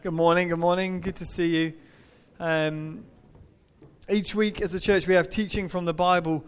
[0.00, 1.00] Good morning, good morning.
[1.00, 1.72] Good to see you.
[2.38, 3.04] Um,
[4.08, 6.46] each week as a church, we have teaching from the Bible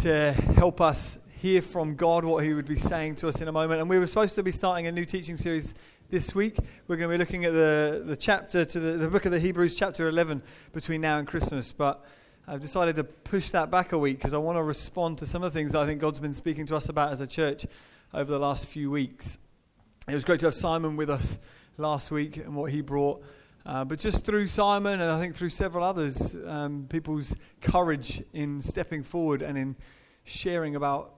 [0.00, 3.52] to help us hear from God what He would be saying to us in a
[3.52, 3.80] moment.
[3.80, 5.74] And we were supposed to be starting a new teaching series
[6.10, 6.58] this week.
[6.86, 9.40] We're going to be looking at the, the chapter to the, the book of the
[9.40, 10.42] Hebrews, chapter 11,
[10.74, 11.72] between now and Christmas.
[11.72, 12.04] But
[12.46, 15.42] I've decided to push that back a week because I want to respond to some
[15.42, 17.64] of the things that I think God's been speaking to us about as a church
[18.12, 19.38] over the last few weeks.
[20.06, 21.38] It was great to have Simon with us
[21.76, 23.22] last week and what he brought.
[23.64, 28.60] Uh, but just through Simon and I think through several others, um, people's courage in
[28.60, 29.76] stepping forward and in
[30.24, 31.14] sharing about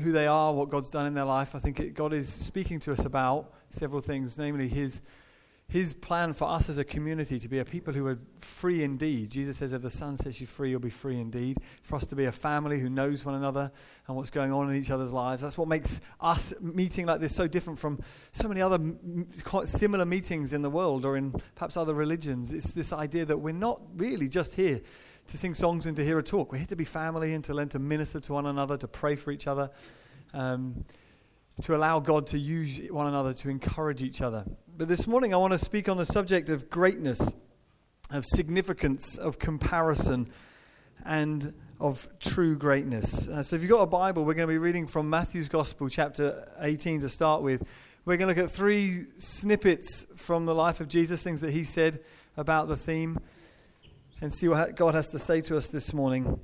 [0.00, 2.78] who they are, what God's done in their life, I think it, God is speaking
[2.80, 5.02] to us about several things, namely His
[5.72, 9.30] his plan for us as a community to be a people who are free indeed.
[9.30, 11.56] Jesus says, if the Son sets you free, you'll be free indeed.
[11.80, 13.72] For us to be a family who knows one another
[14.06, 15.40] and what's going on in each other's lives.
[15.40, 18.00] That's what makes us meeting like this so different from
[18.32, 18.78] so many other
[19.44, 22.52] quite similar meetings in the world or in perhaps other religions.
[22.52, 24.82] It's this idea that we're not really just here
[25.28, 26.52] to sing songs and to hear a talk.
[26.52, 29.16] We're here to be family and to learn to minister to one another, to pray
[29.16, 29.70] for each other.
[30.34, 30.84] Um,
[31.60, 34.44] to allow God to use one another to encourage each other.
[34.82, 37.36] But this morning I want to speak on the subject of greatness,
[38.10, 40.32] of significance, of comparison,
[41.04, 43.28] and of true greatness.
[43.28, 45.88] Uh, so if you've got a Bible, we're going to be reading from Matthew's Gospel,
[45.88, 47.64] chapter 18 to start with.
[48.04, 51.62] We're going to look at three snippets from the life of Jesus, things that he
[51.62, 52.00] said
[52.36, 53.20] about the theme,
[54.20, 56.40] and see what God has to say to us this morning.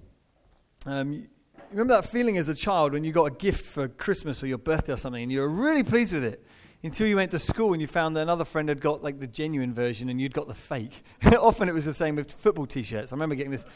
[0.86, 1.27] Um,
[1.72, 4.59] remember that feeling as a child when you got a gift for Christmas or your
[4.59, 6.44] birthday or something and you were really pleased with it
[6.83, 9.27] until you went to school and you found that another friend had got like the
[9.27, 11.03] genuine version and you'd got the fake.
[11.25, 13.12] Often it was the same with football t-shirts.
[13.12, 13.67] I remember getting this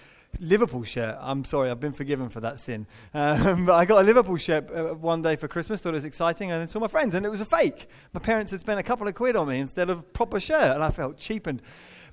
[0.40, 1.18] Liverpool shirt.
[1.20, 2.86] I'm sorry, I've been forgiven for that sin.
[3.14, 6.04] Um, but I got a Liverpool shirt uh, one day for Christmas, thought it was
[6.04, 7.86] exciting, and then saw my friends, and it was a fake.
[8.12, 10.82] My parents had spent a couple of quid on me instead of proper shirt, and
[10.82, 11.62] I felt cheapened.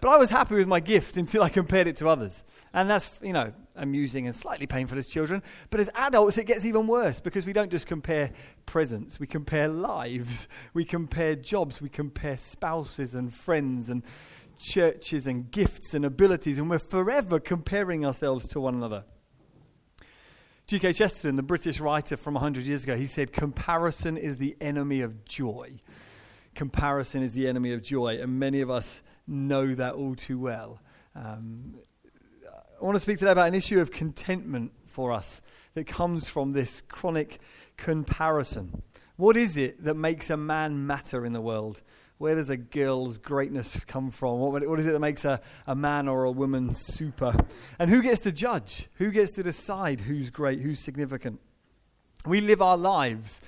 [0.01, 2.43] But I was happy with my gift until I compared it to others.
[2.73, 5.41] And that's, you know, amusing and slightly painful as children.
[5.69, 8.31] But as adults, it gets even worse because we don't just compare
[8.65, 14.03] presents, we compare lives, we compare jobs, we compare spouses and friends and
[14.57, 19.05] churches and gifts and abilities, and we're forever comparing ourselves to one another.
[20.67, 20.93] G.K.
[20.93, 25.25] Chesterton, the British writer from 100 years ago, he said, Comparison is the enemy of
[25.25, 25.79] joy.
[26.55, 28.19] Comparison is the enemy of joy.
[28.21, 30.81] And many of us know that all too well.
[31.15, 31.75] Um,
[32.79, 35.41] I want to speak today about an issue of contentment for us
[35.73, 37.39] that comes from this chronic
[37.77, 38.81] comparison.
[39.17, 41.81] What is it that makes a man matter in the world?
[42.19, 44.39] Where does a girl's greatness come from?
[44.39, 47.33] What, what is it that makes a, a man or a woman super?
[47.77, 48.89] And who gets to judge?
[48.95, 51.39] Who gets to decide who's great, who's significant?
[52.25, 53.41] We live our lives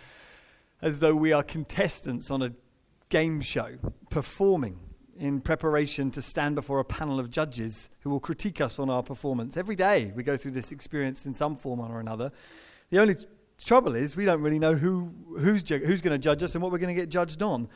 [0.82, 2.54] as though we are contestants on a
[3.12, 3.76] game show,
[4.10, 4.80] performing
[5.20, 9.04] in preparation to stand before a panel of judges who will critique us on our
[9.04, 9.56] performance.
[9.56, 12.32] Every day we go through this experience in some form or another.
[12.90, 13.16] The only
[13.64, 16.64] trouble is we don't really know who, who's, ju- who's going to judge us and
[16.64, 17.70] what we're going to get judged on.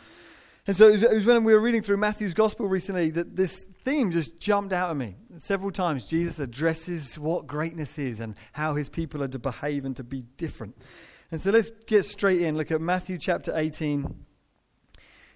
[0.66, 3.36] And so it was, it was, when we were reading through Matthew's gospel recently that
[3.36, 5.16] this theme just jumped out at me.
[5.38, 9.96] Several times Jesus addresses what greatness is and how his people are to behave and
[9.98, 10.76] to be different.
[11.32, 12.58] And so let's get straight in.
[12.58, 14.25] Look at Matthew chapter 18,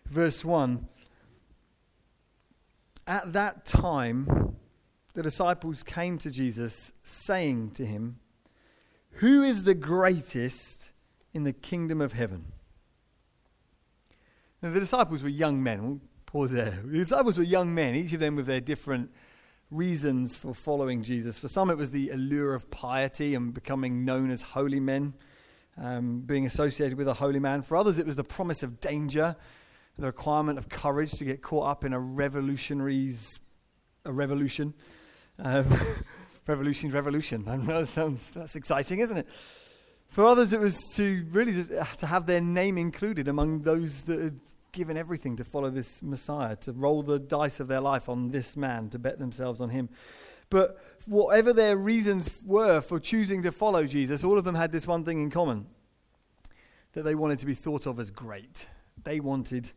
[0.09, 0.87] verse 1.
[3.07, 4.55] At that time,
[5.13, 8.19] the disciples came to Jesus, saying to him,
[9.13, 10.91] Who is the greatest
[11.33, 12.45] in the kingdom of heaven?
[14.61, 15.83] Now, the disciples were young men.
[15.83, 16.79] We'll pause there.
[16.83, 19.11] The disciples were young men, each of them with their different
[19.71, 21.39] reasons for following Jesus.
[21.39, 25.13] For some, it was the allure of piety and becoming known as holy men,
[25.77, 27.61] um, being associated with a holy man.
[27.61, 29.35] For others, it was the promise of danger
[29.99, 33.39] the requirement of courage to get caught up in a revolutionary's
[34.05, 34.73] a revolution.
[35.37, 35.65] Um,
[36.47, 37.45] revolution, revolution.
[37.47, 39.27] I know that sounds that's exciting, isn't it?
[40.07, 44.03] For others, it was to really just uh, to have their name included among those
[44.03, 44.39] that had
[44.71, 48.56] given everything to follow this Messiah, to roll the dice of their life on this
[48.56, 49.89] man, to bet themselves on him.
[50.50, 54.88] But whatever their reasons were for choosing to follow Jesus, all of them had this
[54.88, 55.68] one thing in common
[56.94, 58.65] that they wanted to be thought of as great.
[59.03, 59.71] They wanted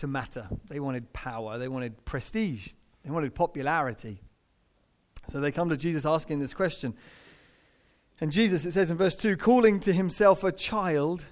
[0.00, 0.48] to matter.
[0.68, 2.68] They wanted power, they wanted prestige,
[3.04, 4.22] they wanted popularity.
[5.28, 6.94] So they come to Jesus asking this question.
[8.20, 11.26] And Jesus, it says in verse 2, calling to himself a child,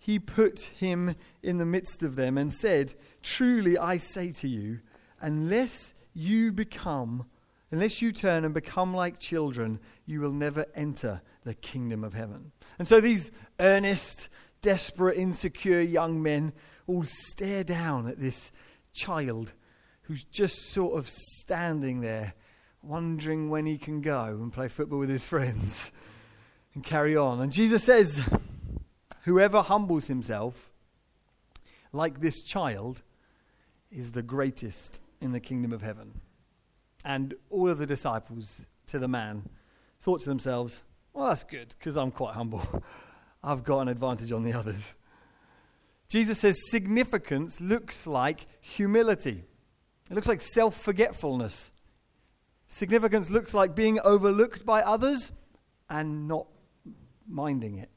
[0.00, 4.80] he put him in the midst of them and said, Truly I say to you,
[5.20, 7.26] unless you become,
[7.70, 12.52] unless you turn and become like children, you will never enter the kingdom of heaven.
[12.78, 13.30] And so these
[13.60, 14.28] earnest,
[14.62, 16.52] desperate, insecure young men
[16.86, 18.52] all stare down at this
[18.92, 19.52] child
[20.02, 22.34] who's just sort of standing there,
[22.82, 25.90] wondering when he can go and play football with his friends
[26.74, 27.40] and carry on.
[27.40, 28.22] And Jesus says,
[29.24, 30.70] Whoever humbles himself,
[31.92, 33.02] like this child,
[33.90, 36.20] is the greatest in the kingdom of heaven.
[37.04, 39.48] And all of the disciples to the man
[40.00, 40.82] thought to themselves,
[41.12, 42.84] Well, that's good, because I'm quite humble.
[43.42, 44.94] I've got an advantage on the others.
[46.08, 49.44] Jesus says significance looks like humility.
[50.10, 51.72] It looks like self forgetfulness.
[52.68, 55.32] Significance looks like being overlooked by others
[55.88, 56.46] and not
[57.28, 57.90] minding it.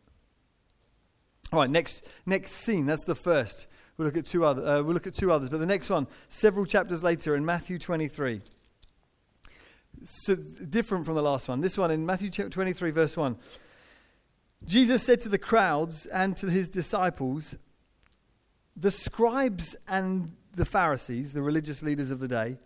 [1.51, 2.85] All right, next, next scene.
[2.85, 3.67] That's the first.
[3.97, 6.07] We'll look at two other, uh, we'll look at two others, but the next one,
[6.29, 8.41] several chapters later in Matthew 23.
[10.03, 11.61] So different from the last one.
[11.61, 13.35] This one in Matthew 23, verse 1.
[14.65, 17.57] Jesus said to the crowds and to his disciples,
[18.79, 22.57] The scribes and the Pharisees, the religious leaders of the day,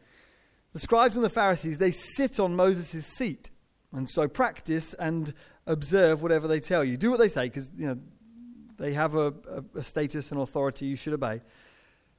[0.73, 3.51] the scribes and the Pharisees, they sit on Moses' seat.
[3.91, 5.33] And so practice and
[5.67, 6.97] observe whatever they tell you.
[6.97, 7.99] Do what they say, because you know
[8.77, 11.41] they have a, a, a status and authority you should obey.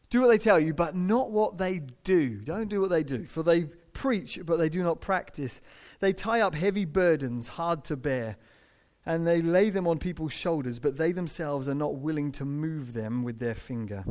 [0.08, 2.36] Do what they tell you, but not what they do.
[2.36, 5.60] Don't do what they do, for they preach, but they do not practice.
[5.98, 8.36] They tie up heavy burdens, hard to bear,
[9.06, 12.92] and they lay them on people's shoulders, but they themselves are not willing to move
[12.92, 14.04] them with their finger.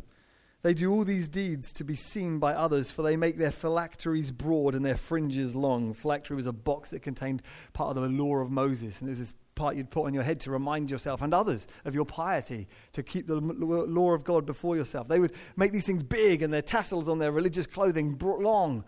[0.62, 4.31] They do all these deeds to be seen by others, for they make their phylacteries
[4.31, 5.94] broad and their fringes long.
[5.94, 7.42] Phylactery was a box that contained
[7.74, 10.24] part of the law of Moses, and there was this part you'd put on your
[10.24, 14.46] head to remind yourself and others of your piety, to keep the law of God
[14.46, 15.10] before yourself.
[15.10, 18.86] They would make these things big and their tassels on their religious clothing long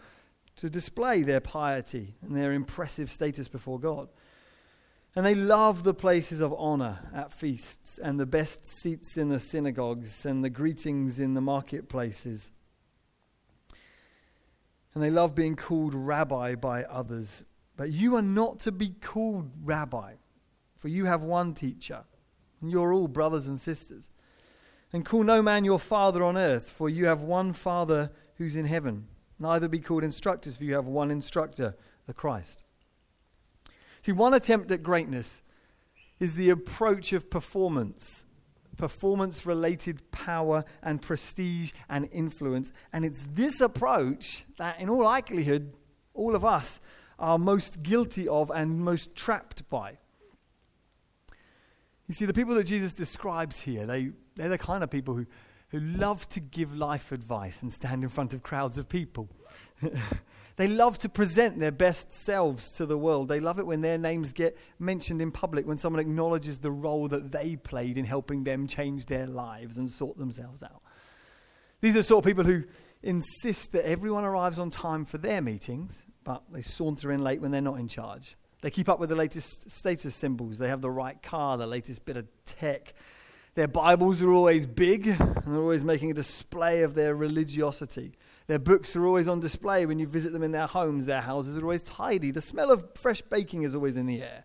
[0.56, 4.08] to display their piety and their impressive status before God.
[5.16, 9.40] And they love the places of honor at feasts and the best seats in the
[9.40, 12.52] synagogues and the greetings in the marketplaces.
[14.94, 17.44] And they love being called rabbi by others.
[17.78, 20.16] But you are not to be called rabbi
[20.86, 22.04] for you have one teacher,
[22.62, 24.12] and you're all brothers and sisters.
[24.94, 28.66] And call no man your father on earth, for you have one Father who's in
[28.66, 29.08] heaven.
[29.40, 31.76] Neither be called instructors, for you have one instructor,
[32.06, 32.65] the Christ.
[34.06, 35.42] See, one attempt at greatness
[36.20, 38.28] is the approach of performance,
[38.78, 42.72] performance related power and prestige and influence.
[42.94, 45.74] And it's this approach that, in all likelihood,
[46.14, 46.82] all of us
[47.18, 49.98] are most guilty of and most trapped by.
[52.08, 55.26] You see, the people that Jesus describes here, they, they're the kind of people who,
[55.76, 59.28] who love to give life advice and stand in front of crowds of people.
[60.56, 63.28] they love to present their best selves to the world.
[63.28, 67.10] They love it when their names get mentioned in public, when someone acknowledges the role
[67.10, 70.82] that they played in helping them change their lives and sort themselves out.
[71.82, 72.64] These are the sort of people who
[73.04, 77.52] insist that everyone arrives on time for their meetings, but they saunter in late when
[77.52, 78.38] they're not in charge.
[78.62, 80.58] They keep up with the latest status symbols.
[80.58, 82.94] They have the right car, the latest bit of tech.
[83.56, 88.18] Their Bibles are always big, and they're always making a display of their religiosity.
[88.48, 91.06] Their books are always on display when you visit them in their homes.
[91.06, 92.32] Their houses are always tidy.
[92.32, 94.44] The smell of fresh baking is always in the air.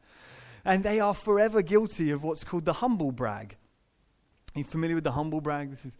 [0.64, 3.56] And they are forever guilty of what's called the humble brag.
[4.54, 5.70] Are you familiar with the humble brag?
[5.70, 5.96] This is,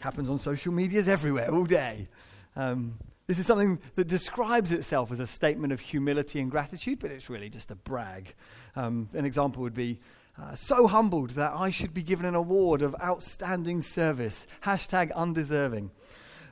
[0.00, 2.08] happens on social medias everywhere, all day.
[2.56, 2.98] Um,
[3.28, 7.30] this is something that describes itself as a statement of humility and gratitude, but it's
[7.30, 8.34] really just a brag.
[8.74, 10.00] Um, an example would be
[10.40, 15.90] uh, so humbled that I should be given an award of outstanding service, hashtag undeserving.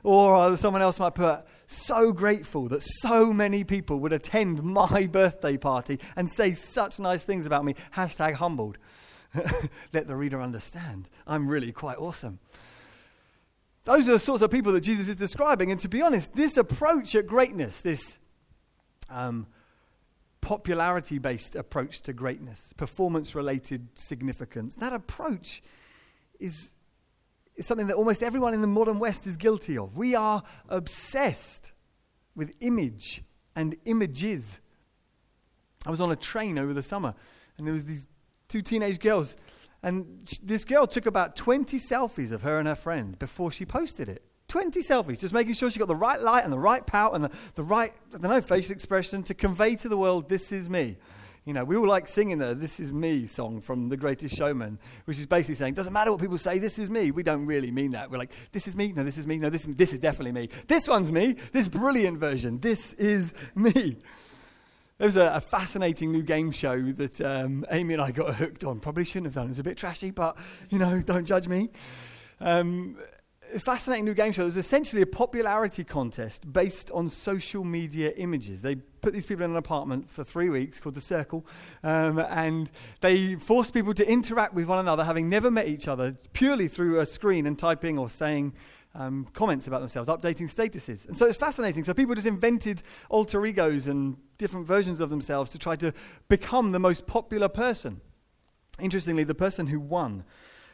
[0.03, 5.07] Or uh, someone else might put, so grateful that so many people would attend my
[5.11, 8.77] birthday party and say such nice things about me, hashtag humbled.
[9.93, 11.09] Let the reader understand.
[11.25, 12.39] I'm really quite awesome.
[13.85, 15.71] Those are the sorts of people that Jesus is describing.
[15.71, 18.19] And to be honest, this approach at greatness, this
[19.09, 19.47] um,
[20.41, 25.61] popularity based approach to greatness, performance related significance, that approach
[26.39, 26.73] is,
[27.55, 29.97] is something that almost everyone in the modern West is guilty of.
[29.97, 31.71] We are obsessed
[32.35, 33.23] with image
[33.55, 34.59] and images.
[35.85, 37.13] I was on a train over the summer,
[37.57, 38.07] and there was these
[38.47, 39.35] two teenage girls
[39.81, 44.09] and this girl took about 20 selfies of her and her friend before she posted
[44.09, 44.23] it.
[44.49, 47.23] 20 selfies, just making sure she got the right light and the right pout and
[47.23, 50.69] the, the right, I don't know, facial expression to convey to the world, this is
[50.69, 50.97] me.
[51.45, 54.77] You know, we all like singing the This Is Me song from The Greatest Showman,
[55.05, 57.11] which is basically saying, doesn't matter what people say, this is me.
[57.11, 58.11] We don't really mean that.
[58.11, 60.49] We're like, this is me, no, this is me, no, this, this is definitely me.
[60.67, 63.97] This one's me, this brilliant version, this is me.
[64.97, 68.65] There was a, a, fascinating new game show that um, Amy and I got hooked
[68.65, 68.81] on.
[68.81, 69.45] Probably shouldn't have done.
[69.45, 70.37] It was a bit trashy, but
[70.69, 71.69] you know, don't judge me.
[72.41, 72.97] Um,
[73.57, 74.43] fascinating new game show.
[74.43, 78.61] It was essentially a popularity contest based on social media images.
[78.61, 81.45] They put these people in an apartment for three weeks called The Circle,
[81.83, 82.69] um, and
[83.01, 86.99] they forced people to interact with one another, having never met each other, purely through
[86.99, 88.53] a screen and typing or saying
[88.95, 91.07] um, comments about themselves, updating statuses.
[91.07, 91.83] And so it's fascinating.
[91.83, 95.93] So people just invented alter egos and different versions of themselves to try to
[96.27, 98.01] become the most popular person.
[98.79, 100.23] Interestingly, the person who won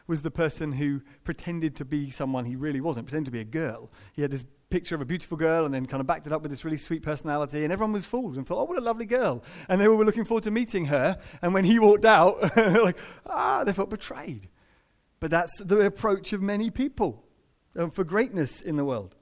[0.06, 3.44] was the person who pretended to be someone he really wasn't, pretended to be a
[3.44, 3.90] girl.
[4.12, 6.42] He had this picture of a beautiful girl and then kind of backed it up
[6.42, 9.06] with this really sweet personality, and everyone was fooled and thought, oh, what a lovely
[9.06, 9.42] girl.
[9.68, 12.96] And they were looking forward to meeting her, and when he walked out, like,
[13.26, 14.48] ah, they felt betrayed.
[15.20, 17.24] But that's the approach of many people
[17.76, 19.14] um, for greatness in the world.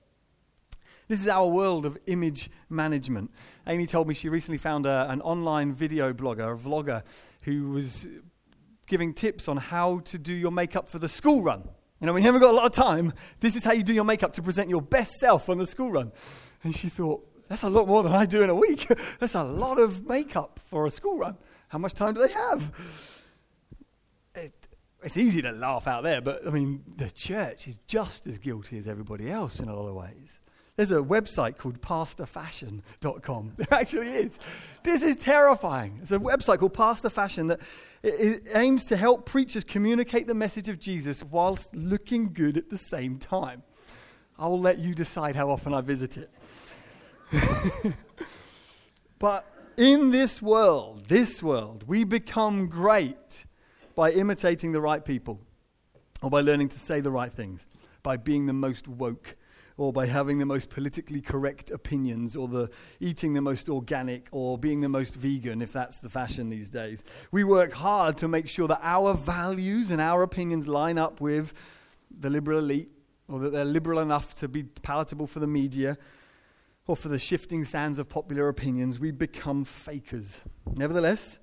[1.07, 3.31] This is our world of image management.
[3.67, 7.03] Amy told me she recently found a, an online video blogger, a vlogger,
[7.43, 8.07] who was
[8.87, 11.69] giving tips on how to do your makeup for the school run.
[12.00, 14.05] You know, you haven't got a lot of time, this is how you do your
[14.05, 16.12] makeup to present your best self on the school run.
[16.62, 18.91] And she thought, that's a lot more than I do in a week.
[19.21, 21.37] that's a lot of makeup for a school run.
[21.69, 22.73] How much time do they have?
[24.35, 24.69] It,
[25.03, 28.79] it's easy to laugh out there, but I mean, the church is just as guilty
[28.79, 30.41] as everybody else in a lot of ways.
[30.76, 33.52] There's a website called pastorfashion.com.
[33.57, 34.38] There actually is.
[34.83, 36.00] This is terrifying.
[36.02, 37.61] It's a website called Pastor Fashion that
[38.54, 43.19] aims to help preachers communicate the message of Jesus whilst looking good at the same
[43.19, 43.62] time.
[44.37, 46.31] I'll let you decide how often I visit it.
[49.21, 53.47] but in this world, this world, we become great
[53.95, 55.40] by imitating the right people
[56.21, 57.66] or by learning to say the right things,
[58.02, 59.37] by being the most woke
[59.76, 64.57] or by having the most politically correct opinions, or the eating the most organic, or
[64.57, 67.02] being the most vegan, if that's the fashion these days.
[67.33, 71.54] We work hard to make sure that our values and our opinions line up with
[72.16, 72.90] the liberal elite,
[73.28, 75.99] or that they're liberal enough to be palatable for the media,
[76.87, 79.00] or for the shifting sands of popular opinions.
[79.00, 80.40] We become fakers.
[80.73, 81.40] Nevertheless,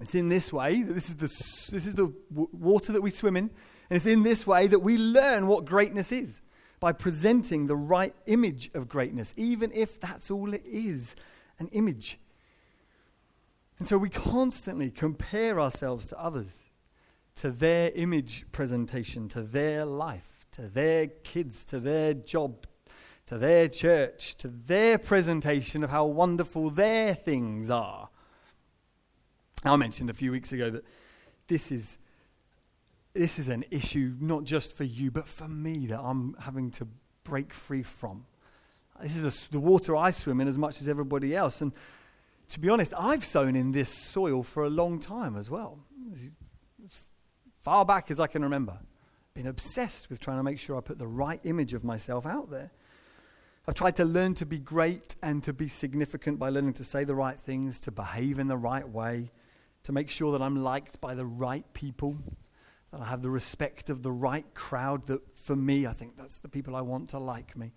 [0.00, 1.26] it's in this way that this is the,
[1.72, 3.50] this is the w- water that we swim in,
[3.88, 6.40] and it's in this way that we learn what greatness is
[6.78, 11.16] by presenting the right image of greatness, even if that's all it is
[11.58, 12.18] an image.
[13.78, 16.64] And so we constantly compare ourselves to others,
[17.36, 22.66] to their image presentation, to their life, to their kids, to their job,
[23.26, 28.08] to their church, to their presentation of how wonderful their things are.
[29.64, 30.84] I mentioned a few weeks ago that
[31.48, 31.98] this is
[33.16, 36.86] this is an issue not just for you, but for me that I'm having to
[37.24, 38.26] break free from.
[39.02, 41.60] This is the water I swim in as much as everybody else.
[41.60, 41.72] And
[42.50, 45.78] to be honest, I've sown in this soil for a long time as well.
[46.12, 46.98] As
[47.62, 48.78] far back as I can remember.
[49.34, 52.50] Been obsessed with trying to make sure I put the right image of myself out
[52.50, 52.70] there.
[53.68, 57.04] I've tried to learn to be great and to be significant by learning to say
[57.04, 59.32] the right things, to behave in the right way,
[59.82, 62.16] to make sure that I'm liked by the right people
[62.92, 66.38] that I have the respect of the right crowd that for me, I think that's
[66.38, 67.72] the people I want to like me.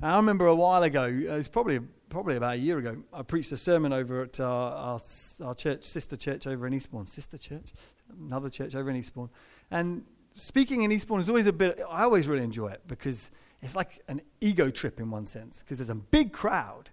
[0.00, 2.98] Now, I remember a while ago, uh, it was probably, probably about a year ago,
[3.12, 5.00] I preached a sermon over at our, our,
[5.42, 7.06] our church, sister church over in Eastbourne.
[7.06, 7.72] Sister church?
[8.20, 9.30] Another church over in Eastbourne.
[9.70, 13.30] And speaking in Eastbourne is always a bit, I always really enjoy it because
[13.62, 16.90] it's like an ego trip in one sense, because there's a big crowd,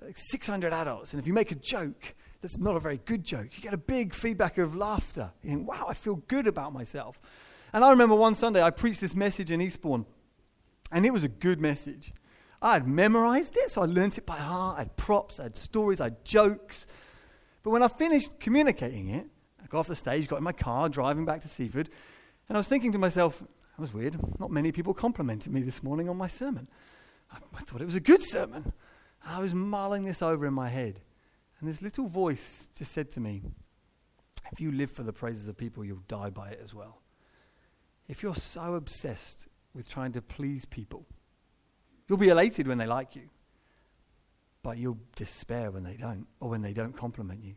[0.00, 3.46] like 600 adults, and if you make a joke, that's not a very good joke.
[3.56, 5.32] You get a big feedback of laughter.
[5.42, 7.18] You think, wow, I feel good about myself.
[7.72, 10.04] And I remember one Sunday I preached this message in Eastbourne,
[10.92, 12.12] and it was a good message.
[12.60, 14.76] I had memorized it, so I learnt it by heart.
[14.76, 16.86] I had props, I had stories, I had jokes.
[17.62, 19.26] But when I finished communicating it,
[19.62, 21.88] I got off the stage, got in my car, driving back to Seaford,
[22.50, 24.18] and I was thinking to myself, that was weird.
[24.38, 26.68] Not many people complimented me this morning on my sermon.
[27.32, 28.74] I, I thought it was a good sermon.
[29.24, 31.00] I was mulling this over in my head.
[31.60, 33.42] And this little voice just said to me,
[34.52, 37.00] if you live for the praises of people, you'll die by it as well.
[38.08, 41.06] If you're so obsessed with trying to please people,
[42.06, 43.30] you'll be elated when they like you,
[44.62, 47.54] but you'll despair when they don't, or when they don't compliment you.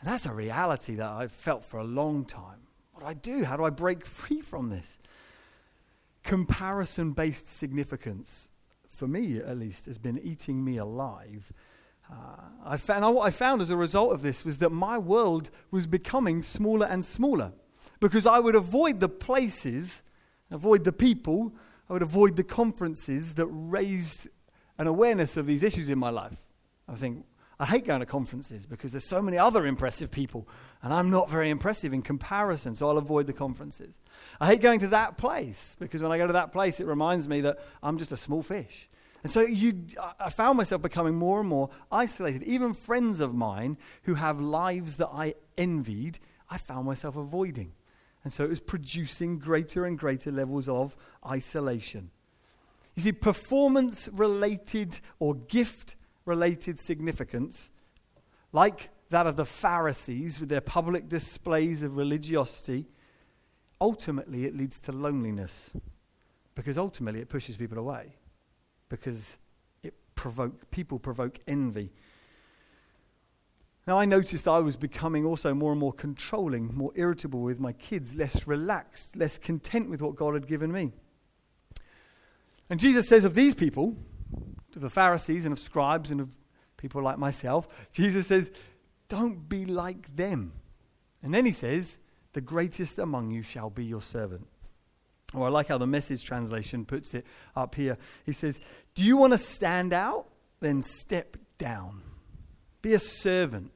[0.00, 2.60] And that's a reality that I've felt for a long time.
[2.92, 3.44] What do I do?
[3.44, 4.98] How do I break free from this?
[6.22, 8.48] Comparison based significance,
[8.90, 11.52] for me at least, has been eating me alive
[12.10, 15.86] I found, what I found as a result of this was that my world was
[15.86, 17.52] becoming smaller and smaller
[18.00, 20.02] because I would avoid the places,
[20.50, 21.54] avoid the people,
[21.88, 24.26] I would avoid the conferences that raised
[24.78, 26.38] an awareness of these issues in my life.
[26.88, 27.24] I think,
[27.58, 30.48] I hate going to conferences because there's so many other impressive people,
[30.82, 33.98] and I'm not very impressive in comparison, so I'll avoid the conferences.
[34.40, 37.28] I hate going to that place because when I go to that place, it reminds
[37.28, 38.88] me that I'm just a small fish.
[39.26, 39.86] And so you,
[40.20, 42.44] I found myself becoming more and more isolated.
[42.44, 47.72] Even friends of mine who have lives that I envied, I found myself avoiding.
[48.22, 52.12] And so it was producing greater and greater levels of isolation.
[52.94, 57.72] You see, performance related or gift related significance,
[58.52, 62.86] like that of the Pharisees with their public displays of religiosity,
[63.80, 65.72] ultimately it leads to loneliness
[66.54, 68.14] because ultimately it pushes people away
[68.88, 69.38] because
[69.82, 71.92] it provoke, people provoke envy.
[73.86, 77.72] Now, I noticed I was becoming also more and more controlling, more irritable with my
[77.72, 80.92] kids, less relaxed, less content with what God had given me.
[82.68, 83.96] And Jesus says of these people,
[84.74, 86.36] of the Pharisees and of scribes and of
[86.76, 88.50] people like myself, Jesus says,
[89.08, 90.52] don't be like them.
[91.22, 91.98] And then he says,
[92.32, 94.48] the greatest among you shall be your servant.
[95.36, 97.98] Or I like how the message translation puts it up here.
[98.24, 98.58] He says,
[98.94, 100.28] Do you want to stand out?
[100.60, 102.00] Then step down.
[102.80, 103.70] Be a servant.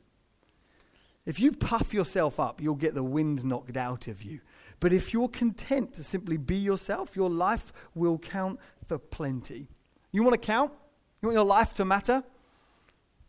[1.26, 4.40] If you puff yourself up, you'll get the wind knocked out of you.
[4.80, 9.68] But if you're content to simply be yourself, your life will count for plenty.
[10.12, 10.72] You want to count?
[11.20, 12.24] You want your life to matter?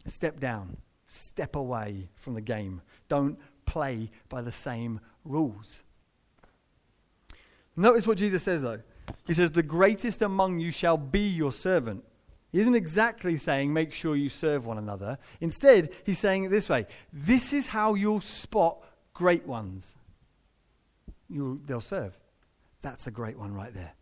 [0.05, 2.81] Step down, step away from the game.
[3.09, 5.83] Don't play by the same rules.
[7.75, 8.81] Notice what Jesus says, though.
[9.27, 12.03] He says, The greatest among you shall be your servant.
[12.51, 15.17] He isn't exactly saying, Make sure you serve one another.
[15.39, 19.95] Instead, he's saying it this way This is how you'll spot great ones.
[21.29, 22.17] You'll, they'll serve.
[22.81, 23.93] That's a great one right there.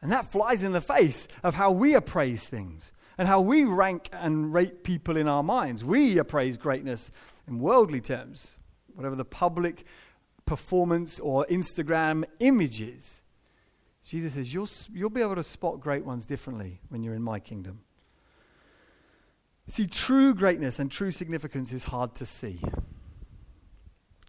[0.00, 4.08] And that flies in the face of how we appraise things and how we rank
[4.12, 5.84] and rate people in our minds.
[5.84, 7.10] We appraise greatness
[7.48, 8.56] in worldly terms,
[8.94, 9.84] whatever the public
[10.46, 13.22] performance or Instagram images.
[14.04, 17.40] Jesus says, you'll, you'll be able to spot great ones differently when you're in my
[17.40, 17.80] kingdom.
[19.68, 22.62] See, true greatness and true significance is hard to see.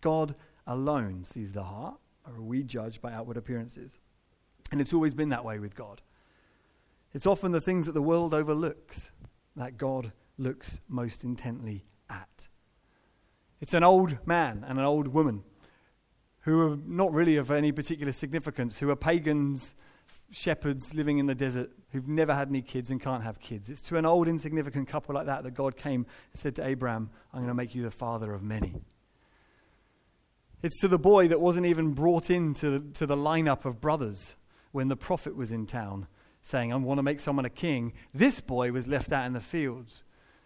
[0.01, 3.99] God alone sees the heart, or we judge by outward appearances.
[4.71, 6.01] And it's always been that way with God.
[7.13, 9.11] It's often the things that the world overlooks
[9.55, 12.47] that God looks most intently at.
[13.61, 15.43] It's an old man and an old woman
[16.47, 19.75] who are not really of any particular significance, who are pagans,
[20.31, 23.69] shepherds living in the desert, who've never had any kids and can't have kids.
[23.69, 27.09] It's to an old, insignificant couple like that that God came and said to Abraham,
[27.33, 28.75] I'm going to make you the father of many.
[30.63, 34.37] It's to the boy that wasn't even brought into to the lineup of brothers
[34.71, 36.07] when the prophet was in town
[36.41, 37.91] saying, I want to make someone a king.
[38.13, 40.05] This boy was left out in the fields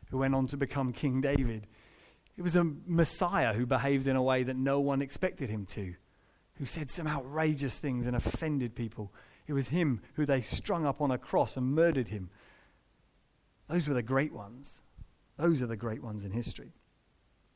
[0.09, 1.67] who went on to become King David.
[2.37, 5.95] It was a Messiah who behaved in a way that no one expected him to,
[6.55, 9.13] who said some outrageous things and offended people.
[9.47, 12.29] It was him who they strung up on a cross and murdered him.
[13.67, 14.81] Those were the great ones.
[15.37, 16.73] Those are the great ones in history.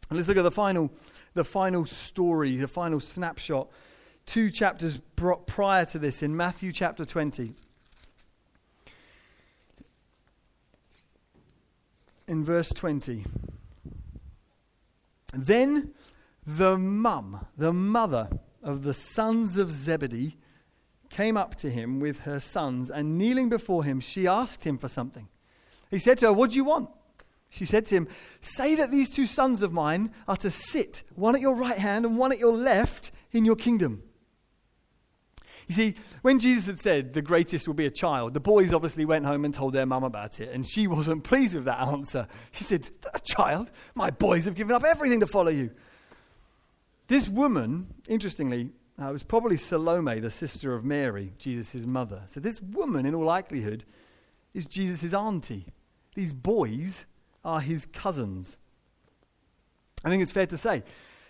[0.09, 0.91] And let's look at the final,
[1.33, 3.69] the final story, the final snapshot
[4.25, 4.99] two chapters
[5.45, 7.53] prior to this in Matthew chapter 20.
[12.27, 13.25] In verse 20.
[15.35, 15.93] Then
[16.45, 18.29] the mum, the mother
[18.63, 20.37] of the sons of Zebedee,
[21.09, 24.87] came up to him with her sons, and kneeling before him, she asked him for
[24.87, 25.27] something.
[25.91, 26.89] He said to her, What do you want?
[27.49, 28.07] She said to him,
[28.41, 32.05] Say that these two sons of mine are to sit, one at your right hand
[32.05, 34.03] and one at your left, in your kingdom.
[35.67, 39.05] You see, when Jesus had said the greatest will be a child, the boys obviously
[39.05, 42.27] went home and told their mum about it, and she wasn't pleased with that answer.
[42.51, 43.71] She said, A child?
[43.95, 45.71] My boys have given up everything to follow you.
[47.07, 52.23] This woman, interestingly, uh, was probably Salome, the sister of Mary, Jesus' mother.
[52.27, 53.85] So this woman, in all likelihood,
[54.53, 55.67] is Jesus' auntie.
[56.15, 57.05] These boys
[57.43, 58.57] are his cousins.
[60.03, 60.83] I think it's fair to say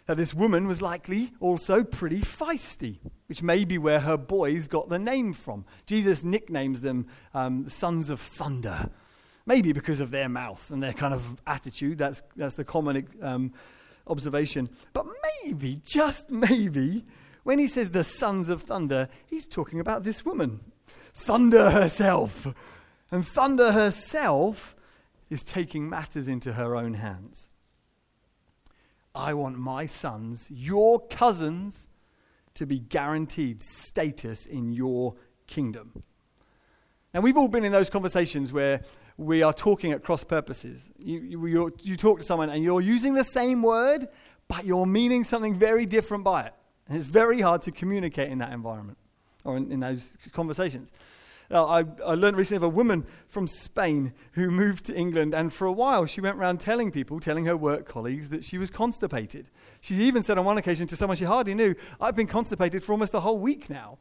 [0.05, 4.89] that this woman was likely also pretty feisty, which may be where her boys got
[4.89, 5.65] the name from.
[5.85, 8.89] Jesus nicknames them um, sons of thunder,
[9.45, 11.97] maybe because of their mouth and their kind of attitude.
[11.97, 13.53] That's, that's the common um,
[14.07, 14.69] observation.
[14.93, 15.07] But
[15.43, 17.03] maybe, just maybe,
[17.43, 20.59] when he says the sons of thunder, he's talking about this woman,
[21.15, 22.53] Thunder herself.
[23.09, 24.75] And Thunder herself
[25.29, 27.49] is taking matters into her own hands.
[29.15, 31.87] I want my sons, your cousins,
[32.55, 35.15] to be guaranteed status in your
[35.47, 36.03] kingdom.
[37.13, 38.81] Now, we've all been in those conversations where
[39.17, 40.91] we are talking at cross purposes.
[40.97, 44.07] You, you, you talk to someone and you're using the same word,
[44.47, 46.53] but you're meaning something very different by it.
[46.87, 48.97] And it's very hard to communicate in that environment
[49.43, 50.91] or in, in those conversations.
[51.51, 55.53] Uh, I, I learned recently of a woman from Spain who moved to England, and
[55.53, 58.71] for a while she went around telling people, telling her work colleagues, that she was
[58.71, 59.49] constipated.
[59.81, 62.93] She even said on one occasion to someone she hardly knew, I've been constipated for
[62.93, 63.99] almost a whole week now.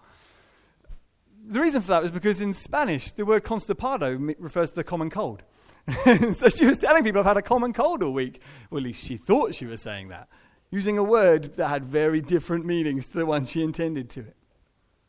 [1.47, 5.11] The reason for that was because in Spanish, the word constipado refers to the common
[5.11, 5.43] cold.
[6.37, 8.41] so she was telling people, I've had a common cold all week.
[8.71, 10.29] Well, at least she thought she was saying that,
[10.71, 14.37] using a word that had very different meanings to the one she intended to it.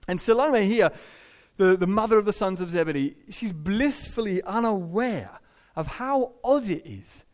[0.08, 0.91] And Salome here
[1.58, 5.39] the, the mother of the sons of Zebedee, she's blissfully unaware
[5.76, 7.26] of how odd it is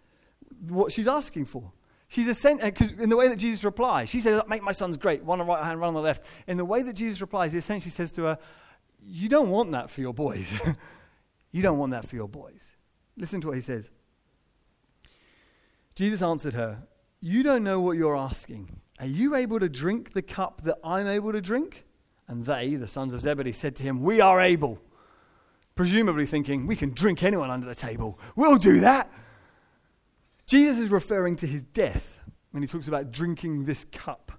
[0.68, 1.72] what she's asking for.
[2.08, 4.98] She's a because uh, in the way that Jesus replies, she says, "Make my sons
[4.98, 7.22] great, one on the right hand, one on the left." In the way that Jesus
[7.22, 8.38] replies, he essentially says to her,
[9.02, 10.52] "You don't want that for your boys.
[11.52, 12.74] you don't want that for your boys."
[13.16, 13.90] Listen to what he says.
[15.96, 16.84] Jesus answered her,
[17.22, 18.82] "You don't know what you're asking.
[19.00, 21.86] Are you able to drink the cup that I'm able to drink?"
[22.32, 24.80] And they, the sons of Zebedee, said to him, We are able.
[25.76, 28.18] Presumably thinking, We can drink anyone under the table.
[28.38, 29.12] We'll do that.
[30.46, 34.32] Jesus is referring to his death when he talks about drinking this cup.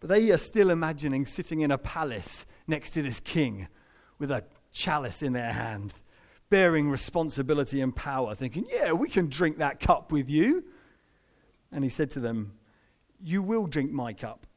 [0.00, 3.68] But they are still imagining sitting in a palace next to this king
[4.18, 5.92] with a chalice in their hand,
[6.50, 10.64] bearing responsibility and power, thinking, Yeah, we can drink that cup with you.
[11.70, 12.54] And he said to them,
[13.22, 14.48] You will drink my cup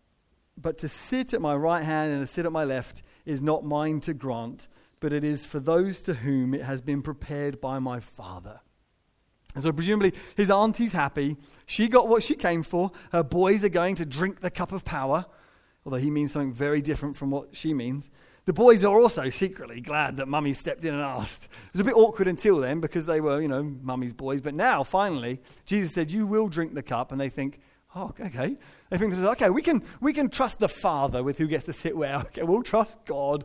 [0.58, 3.64] but to sit at my right hand and to sit at my left is not
[3.64, 4.68] mine to grant,
[5.00, 8.62] but it is for those to whom it has been prepared by my Father.
[9.54, 11.38] And so, presumably, his auntie's happy.
[11.66, 12.92] She got what she came for.
[13.12, 15.26] Her boys are going to drink the cup of power,
[15.86, 18.10] although he means something very different from what she means.
[18.46, 21.46] The boys are also secretly glad that mummy stepped in and asked.
[21.46, 24.42] It was a bit awkward until then because they were, you know, mummy's boys.
[24.42, 27.12] But now, finally, Jesus said, You will drink the cup.
[27.12, 27.60] And they think,
[27.96, 28.58] Oh, okay.
[28.90, 31.96] They think, okay, we can, we can trust the Father with who gets to sit
[31.96, 32.16] where.
[32.28, 33.44] Okay, we'll trust God,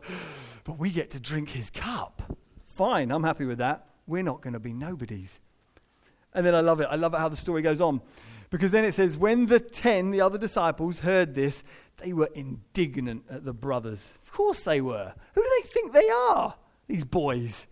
[0.63, 2.37] but we get to drink his cup.
[2.75, 3.87] Fine, I'm happy with that.
[4.07, 5.39] We're not going to be nobodies.
[6.33, 6.87] And then I love it.
[6.89, 8.01] I love it how the story goes on.
[8.49, 11.63] Because then it says, when the ten, the other disciples, heard this,
[11.97, 14.13] they were indignant at the brothers.
[14.23, 15.13] Of course they were.
[15.33, 16.55] Who do they think they are,
[16.87, 17.67] these boys?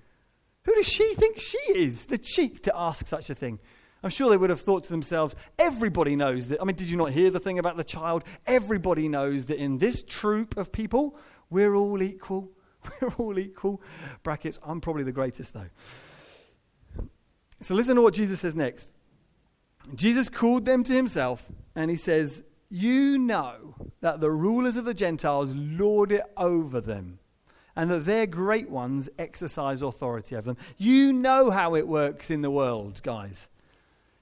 [0.64, 2.08] Who does she think she is?
[2.08, 3.60] The cheek to ask such a thing.
[4.04, 6.62] I'm sure they would have thought to themselves, everybody knows that.
[6.62, 8.24] I mean, did you not hear the thing about the child?
[8.48, 11.18] Everybody knows that in this troop of people,
[11.50, 12.52] we're all equal.
[13.02, 13.80] We're all equal.
[14.24, 15.70] Brackets, I'm probably the greatest, though.
[17.62, 18.94] So listen to what Jesus says next.
[19.94, 24.96] Jesus called them to himself, and he says, You know that the rulers of the
[24.96, 27.20] Gentiles lord it over them,
[27.76, 30.58] and that their great ones exercise authority over them.
[30.78, 33.48] You know how it works in the world, guys.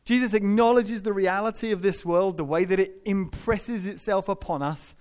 [0.10, 4.96] Jesus acknowledges the reality of this world, the way that it impresses itself upon us,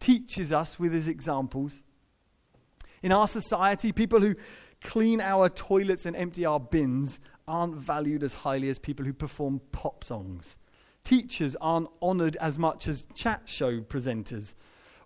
[0.00, 1.80] teaches us with his examples.
[3.02, 4.34] In our society, people who
[4.82, 9.62] clean our toilets and empty our bins aren't valued as highly as people who perform
[9.72, 10.58] pop songs.
[11.04, 14.54] Teachers aren't honored as much as chat show presenters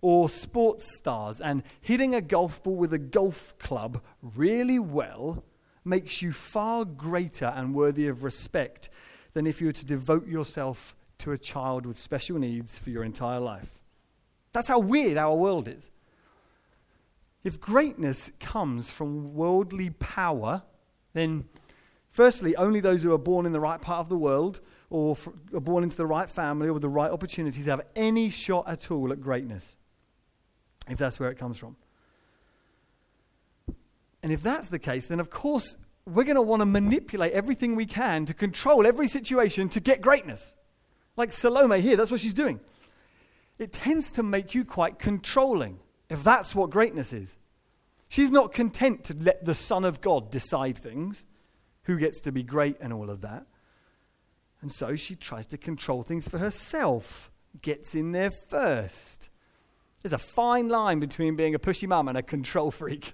[0.01, 5.44] or sports stars, and hitting a golf ball with a golf club really well
[5.85, 8.90] makes you far greater and worthy of respect
[9.35, 13.05] than if you were to devote yourself to a child with special needs for your
[13.05, 13.81] entire life.
[14.53, 15.91] That's how weird our world is.
[17.45, 20.62] If greatness comes from worldly power,
[21.12, 21.45] then
[22.11, 24.61] firstly, only those who are born in the right part of the world
[24.91, 25.17] or
[25.55, 28.91] are born into the right family or with the right opportunities have any shot at
[28.91, 29.77] all at greatness,
[30.88, 31.77] if that's where it comes from.
[34.23, 35.77] And if that's the case, then of course
[36.09, 40.01] we're going to want to manipulate everything we can to control every situation to get
[40.01, 40.57] greatness.
[41.16, 42.61] Like Salome here, that's what she's doing.
[43.59, 47.37] It tends to make you quite controlling, if that's what greatness is.
[48.09, 51.27] She's not content to let the Son of God decide things,
[51.83, 53.47] who gets to be great and all of that.
[54.61, 57.31] And so she tries to control things for herself,
[57.62, 59.29] gets in there first.
[60.03, 63.12] There's a fine line between being a pushy mum and a control freak.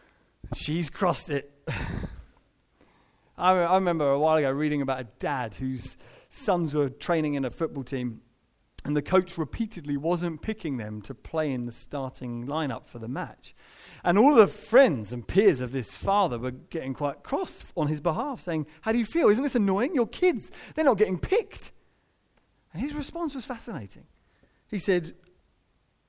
[0.54, 1.50] She's crossed it.
[3.36, 5.96] I, I remember a while ago reading about a dad whose
[6.28, 8.20] sons were training in a football team,
[8.84, 13.08] and the coach repeatedly wasn't picking them to play in the starting lineup for the
[13.08, 13.54] match.
[14.04, 18.00] And all the friends and peers of this father were getting quite cross on his
[18.00, 19.28] behalf, saying, How do you feel?
[19.30, 19.94] Isn't this annoying?
[19.94, 21.72] Your kids, they're not getting picked.
[22.72, 24.04] And his response was fascinating.
[24.68, 25.12] He said,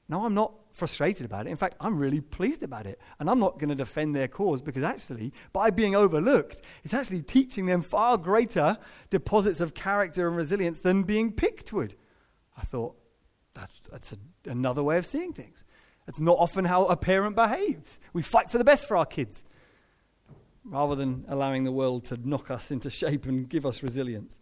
[0.10, 1.50] No, I'm not frustrated about it.
[1.50, 3.00] In fact, I'm really pleased about it.
[3.20, 7.24] And I'm not going to defend their cause because actually, by being overlooked, it's actually
[7.24, 8.78] teaching them far greater
[9.10, 11.96] deposits of character and resilience than being picked would.
[12.58, 12.96] I thought,
[13.54, 14.18] that's, that's a,
[14.50, 15.64] another way of seeing things.
[16.06, 18.00] That's not often how a parent behaves.
[18.14, 19.46] We fight for the best for our kids
[20.66, 24.38] rather than allowing the world to knock us into shape and give us resilience.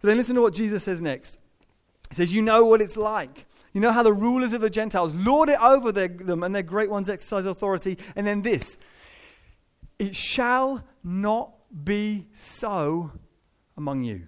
[0.00, 1.38] But then listen to what Jesus says next.
[2.10, 3.46] He says, You know what it's like.
[3.72, 6.62] You know how the rulers of the Gentiles lord it over their, them and their
[6.62, 7.98] great ones exercise authority.
[8.14, 8.76] And then this
[9.98, 11.52] it shall not
[11.84, 13.12] be so
[13.76, 14.26] among you.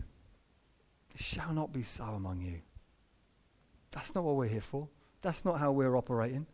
[1.15, 2.61] It shall not be so among you.
[3.91, 4.89] That's not what we're here for.
[5.23, 6.47] That's not how we're operating.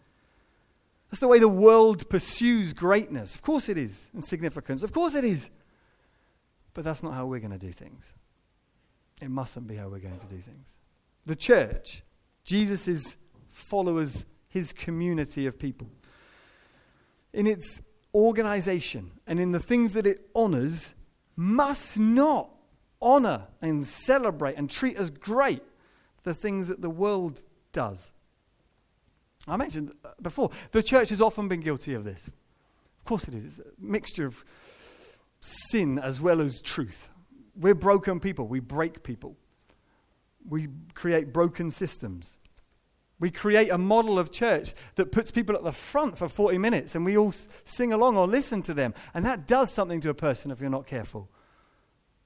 [1.11, 3.35] That's the way the world pursues greatness.
[3.35, 4.83] Of course it is, and significance.
[4.83, 5.51] Of course it is.
[6.73, 8.15] But that's not how we're going to do things.
[9.21, 10.77] It mustn't be how we're going to do things.
[11.27, 12.03] The church,
[12.51, 13.17] Jesus'
[13.53, 15.87] followers, his community of people,
[17.33, 17.81] in its
[18.13, 20.95] organization and in the things that it honors,
[21.37, 22.51] must not
[23.01, 25.63] honor and celebrate and treat as great
[26.25, 28.11] the things that the world does.
[29.47, 32.27] I mentioned uh, before, the church has often been guilty of this.
[32.27, 33.45] Of course it is.
[33.45, 34.45] It's a mixture of
[35.41, 37.11] sin as well as truth.
[37.55, 39.37] We're broken people, we break people.
[40.49, 42.39] We create broken systems.
[43.21, 46.95] We create a model of church that puts people at the front for 40 minutes
[46.95, 48.95] and we all sing along or listen to them.
[49.13, 51.29] And that does something to a person if you're not careful.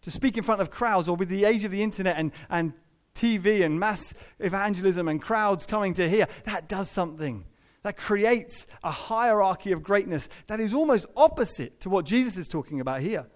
[0.03, 2.75] To speak in front of crowds or with the age of the internet and, and
[3.15, 7.45] TV and mass evangelism and crowds coming to hear, that does something.
[7.83, 12.81] That creates a hierarchy of greatness that is almost opposite to what Jesus is talking
[12.81, 13.27] about here.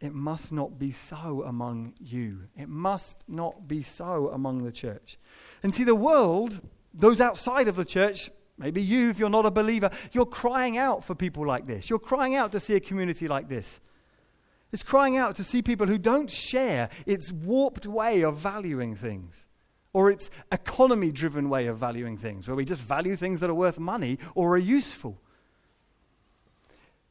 [0.00, 2.42] It must not be so among you.
[2.56, 5.18] It must not be so among the church.
[5.62, 6.60] And see, the world,
[6.92, 11.02] those outside of the church, maybe you, if you're not a believer, you're crying out
[11.02, 11.88] for people like this.
[11.88, 13.80] You're crying out to see a community like this.
[14.70, 19.46] It's crying out to see people who don't share its warped way of valuing things
[19.94, 23.54] or its economy driven way of valuing things, where we just value things that are
[23.54, 25.18] worth money or are useful.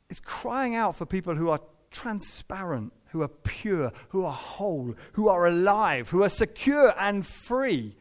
[0.07, 1.61] It's crying out for people who are
[1.95, 7.95] transparent, who are pure, who are whole, who are alive, who are secure and free,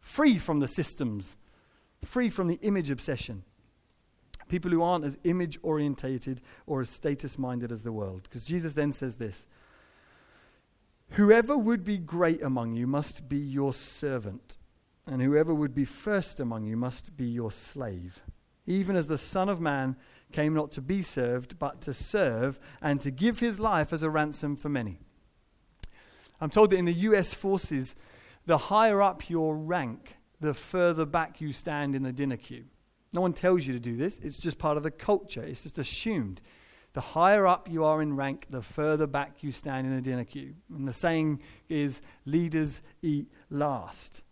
[0.00, 1.36] free from the systems,
[2.04, 3.42] free from the image obsession.
[4.48, 8.22] People who aren't as image orientated or as status minded as the world.
[8.22, 9.46] Because Jesus then says this
[11.10, 14.58] Whoever would be great among you must be your servant,
[15.06, 18.22] and whoever would be first among you must be your slave.
[18.66, 19.96] Even as the Son of Man
[20.32, 24.10] came not to be served, but to serve, and to give his life as a
[24.10, 24.98] ransom for many.
[26.40, 27.94] I'm told that in the US forces,
[28.46, 32.64] the higher up your rank, the further back you stand in the dinner queue.
[33.12, 35.78] No one tells you to do this, it's just part of the culture, it's just
[35.78, 36.42] assumed.
[36.94, 40.24] The higher up you are in rank, the further back you stand in the dinner
[40.24, 40.54] queue.
[40.72, 44.22] And the saying is leaders eat last.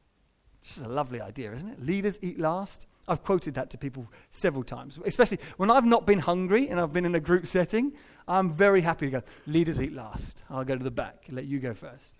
[0.62, 1.84] This is a lovely idea, isn't it?
[1.84, 2.86] Leaders eat last.
[3.08, 6.92] I've quoted that to people several times, especially when I've not been hungry and I've
[6.92, 7.92] been in a group setting.
[8.28, 10.44] I'm very happy to go, leaders eat last.
[10.48, 12.14] I'll go to the back and let you go first.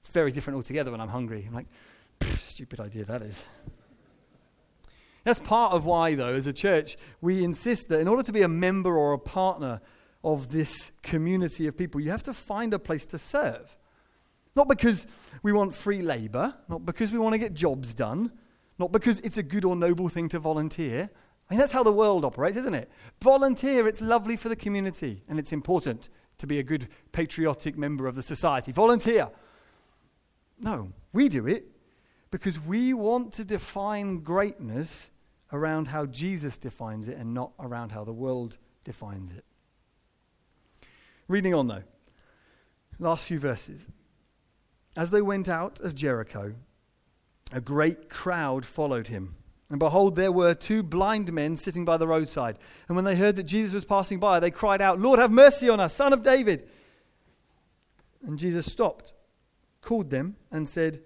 [0.00, 1.44] It's very different altogether when I'm hungry.
[1.46, 1.66] I'm like,
[2.38, 3.46] stupid idea that is.
[5.24, 8.42] That's part of why, though, as a church, we insist that in order to be
[8.42, 9.80] a member or a partner
[10.24, 13.76] of this community of people, you have to find a place to serve.
[14.54, 15.06] Not because
[15.42, 18.32] we want free labor, not because we want to get jobs done,
[18.78, 21.10] not because it's a good or noble thing to volunteer.
[21.48, 22.90] I mean, that's how the world operates, isn't it?
[23.22, 28.06] Volunteer, it's lovely for the community, and it's important to be a good patriotic member
[28.06, 28.70] of the society.
[28.70, 29.30] Volunteer.
[30.60, 31.66] No, we do it
[32.30, 35.10] because we want to define greatness
[35.52, 39.44] around how Jesus defines it and not around how the world defines it.
[41.26, 41.82] Reading on, though,
[42.98, 43.86] last few verses.
[44.96, 46.54] As they went out of Jericho,
[47.52, 49.34] a great crowd followed him.
[49.70, 52.58] And behold, there were two blind men sitting by the roadside.
[52.88, 55.68] And when they heard that Jesus was passing by, they cried out, Lord, have mercy
[55.68, 56.68] on us, son of David.
[58.26, 59.12] And Jesus stopped,
[59.82, 61.02] called them, and said,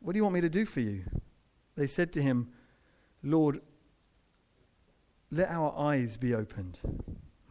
[0.00, 1.04] What do you want me to do for you?
[1.74, 2.50] They said to him,
[3.22, 3.60] Lord,
[5.30, 6.78] let our eyes be opened.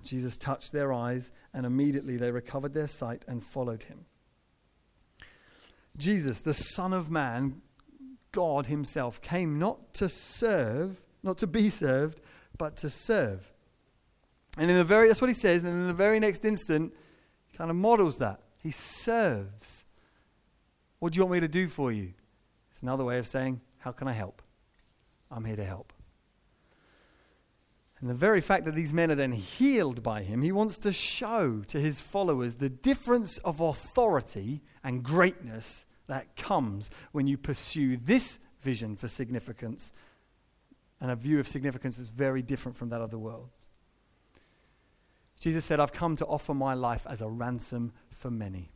[0.03, 4.05] Jesus touched their eyes, and immediately they recovered their sight and followed him.
[5.97, 7.61] Jesus, the Son of Man,
[8.31, 12.21] God Himself, came not to serve, not to be served,
[12.57, 13.51] but to serve.
[14.57, 16.93] And in the very, that's what He says, and in the very next instant,
[17.45, 18.41] He kind of models that.
[18.57, 19.85] He serves.
[20.99, 22.13] What do you want me to do for you?
[22.71, 24.41] It's another way of saying, How can I help?
[25.29, 25.93] I'm here to help.
[27.99, 30.93] And the very fact that these men are then healed by him, he wants to
[30.93, 37.97] show to his followers the difference of authority and greatness that comes when you pursue
[37.97, 39.91] this vision for significance
[40.99, 43.49] and a view of significance that's very different from that of the world.
[45.39, 48.71] Jesus said, I've come to offer my life as a ransom for many.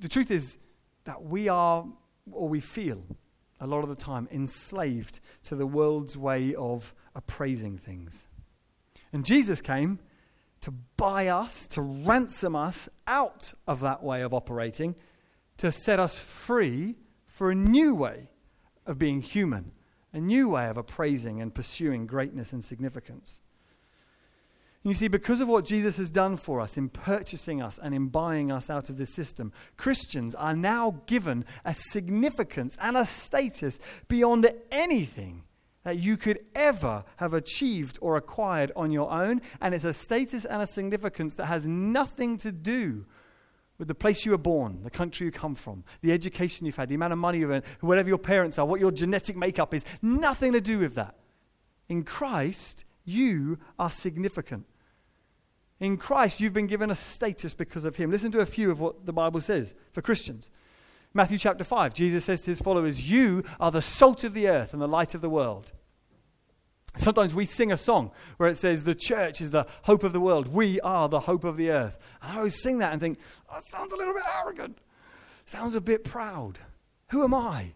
[0.00, 0.58] The truth is
[1.04, 1.86] that we are,
[2.30, 3.02] or we feel,
[3.60, 8.28] a lot of the time enslaved to the world's way of appraising things.
[9.12, 9.98] And Jesus came
[10.60, 14.94] to buy us, to ransom us out of that way of operating,
[15.58, 18.28] to set us free for a new way
[18.86, 19.72] of being human,
[20.12, 23.40] a new way of appraising and pursuing greatness and significance.
[24.84, 28.08] You see, because of what Jesus has done for us in purchasing us and in
[28.08, 33.78] buying us out of this system, Christians are now given a significance and a status
[34.06, 35.42] beyond anything
[35.88, 39.40] that you could ever have achieved or acquired on your own.
[39.58, 43.06] And it's a status and a significance that has nothing to do
[43.78, 46.90] with the place you were born, the country you come from, the education you've had,
[46.90, 49.82] the amount of money you've earned, whatever your parents are, what your genetic makeup is.
[50.02, 51.14] Nothing to do with that.
[51.88, 54.66] In Christ, you are significant.
[55.80, 58.10] In Christ, you've been given a status because of Him.
[58.10, 60.50] Listen to a few of what the Bible says for Christians.
[61.14, 64.74] Matthew chapter 5, Jesus says to his followers, You are the salt of the earth
[64.74, 65.72] and the light of the world.
[66.96, 70.20] Sometimes we sing a song where it says, The church is the hope of the
[70.20, 70.48] world.
[70.48, 71.98] We are the hope of the earth.
[72.22, 74.78] And I always sing that and think, oh, That sounds a little bit arrogant.
[75.44, 76.58] Sounds a bit proud.
[77.10, 77.72] Who am I?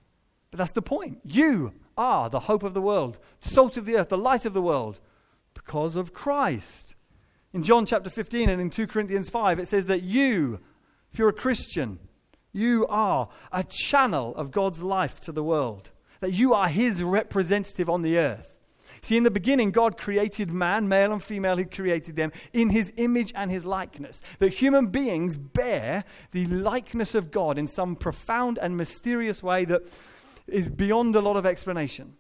[0.51, 1.20] But that's the point.
[1.25, 4.62] You are the hope of the world, salt of the earth, the light of the
[4.62, 5.01] world,
[5.55, 6.94] because of Christ.
[7.53, 10.61] In John chapter 15 and in 2 Corinthians 5, it says that you,
[11.12, 11.98] if you're a Christian,
[12.53, 17.88] you are a channel of God's life to the world, that you are his representative
[17.88, 18.52] on the earth.
[19.03, 22.93] See, in the beginning, God created man, male and female, He created them in His
[22.97, 24.23] image and His likeness.
[24.38, 29.83] That human beings bear the likeness of God in some profound and mysterious way that
[30.47, 32.15] is beyond a lot of explanation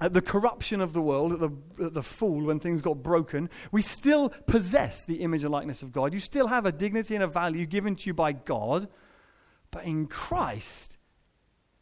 [0.00, 3.48] at the corruption of the world, at the, at the fall, when things got broken,
[3.70, 6.12] we still possess the image and likeness of God.
[6.12, 8.88] You still have a dignity and a value given to you by God.
[9.70, 10.98] But in Christ,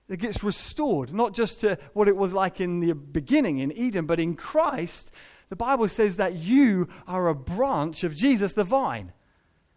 [0.09, 4.07] it gets restored, not just to what it was like in the beginning in Eden,
[4.07, 5.13] but in Christ,
[5.49, 9.13] the Bible says that you are a branch of Jesus, the vine,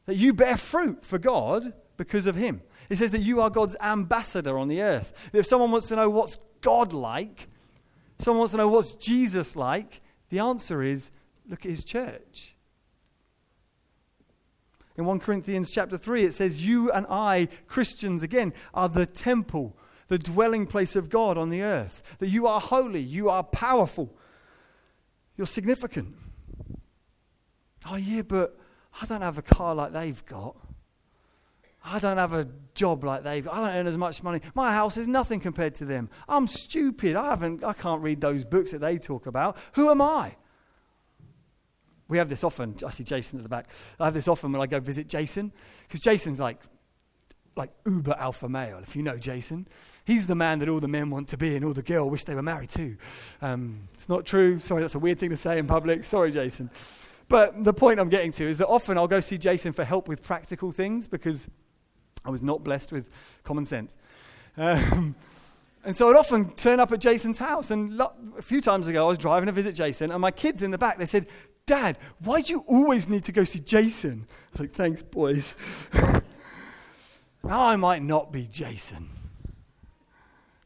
[0.05, 2.61] that you bear fruit for God because of Him.
[2.89, 5.13] It says that you are God's ambassador on the earth.
[5.33, 7.47] If someone wants to know what's God like,
[8.19, 10.01] Someone wants to know what's Jesus like?
[10.29, 11.11] The answer is
[11.47, 12.55] look at his church.
[14.97, 19.75] In 1 Corinthians chapter 3, it says, You and I, Christians, again, are the temple,
[20.08, 22.02] the dwelling place of God on the earth.
[22.20, 24.15] That you are holy, you are powerful,
[25.36, 26.15] you're significant.
[27.89, 28.58] Oh, yeah, but
[29.02, 30.56] I don't have a car like they've got.
[31.88, 33.48] I don't have a job like they've.
[33.48, 34.41] I don't earn as much money.
[34.56, 36.10] My house is nothing compared to them.
[36.28, 37.15] I'm stupid.
[37.15, 37.63] I haven't.
[37.63, 39.56] I can't read those books that they talk about.
[39.74, 40.36] Who am I?
[42.08, 42.76] We have this often.
[42.86, 43.68] I see Jason at the back.
[44.00, 45.54] I have this often when I go visit Jason
[45.88, 46.60] because Jason's like,
[47.56, 48.80] like uber alpha male.
[48.82, 49.68] If you know Jason,
[50.06, 52.26] he's the man that all the men want to be and all the girl wish
[52.26, 52.98] they were married to.
[53.41, 54.60] Um, it's not true.
[54.60, 56.04] Sorry, that's a weird thing to say in public.
[56.04, 56.70] Sorry, Jason.
[57.28, 60.08] But the point I'm getting to is that often I'll go see Jason for help
[60.08, 61.48] with practical things because
[62.24, 63.10] I was not blessed with
[63.44, 63.98] common sense.
[64.58, 65.15] Um,
[65.84, 67.72] and so I'd often turn up at Jason's house.
[67.72, 70.62] And lo- a few times ago, I was driving to visit Jason, and my kids
[70.62, 71.28] in the back, they said,
[71.65, 74.28] Dad, why do you always need to go see Jason?
[74.30, 75.56] I was like, Thanks, boys.
[77.45, 79.10] now I might not be Jason,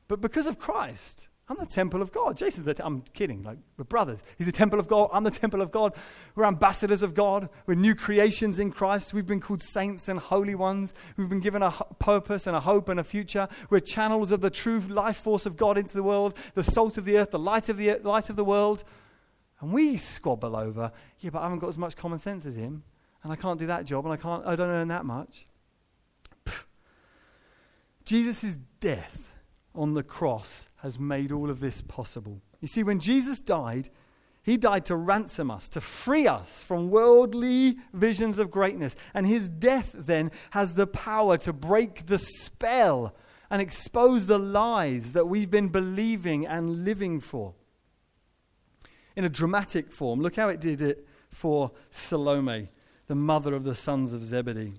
[0.07, 2.37] but because of Christ, I'm the temple of God.
[2.37, 4.23] Jason's the, t- I'm kidding, like we're brothers.
[4.37, 5.09] He's the temple of God.
[5.11, 5.95] I'm the temple of God.
[6.35, 7.49] We're ambassadors of God.
[7.65, 9.15] We're new creations in Christ.
[9.15, 10.93] We've been called saints and holy ones.
[11.17, 13.47] We've been given a purpose and a hope and a future.
[13.71, 17.05] We're channels of the true life force of God into the world, the salt of
[17.05, 18.83] the earth, the light of the, earth, light of the world.
[19.59, 22.83] And we squabble over, yeah, but I haven't got as much common sense as him,
[23.23, 25.47] and I can't do that job, and I can't, I don't earn that much.
[28.09, 29.33] Jesus' death
[29.75, 32.41] on the cross has made all of this possible.
[32.59, 33.89] You see, when Jesus died,
[34.41, 38.95] he died to ransom us, to free us from worldly visions of greatness.
[39.13, 43.15] And his death then has the power to break the spell
[43.51, 47.53] and expose the lies that we've been believing and living for.
[49.15, 52.69] In a dramatic form, look how it did it for Salome,
[53.05, 54.73] the mother of the sons of Zebedee.